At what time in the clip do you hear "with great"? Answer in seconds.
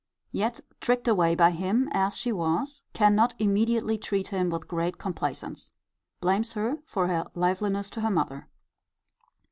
4.49-4.97